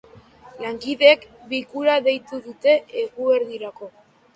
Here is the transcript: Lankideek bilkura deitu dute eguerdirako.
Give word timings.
Lankideek 0.63 1.29
bilkura 1.53 2.01
deitu 2.11 2.43
dute 2.49 2.77
eguerdirako. 3.07 3.97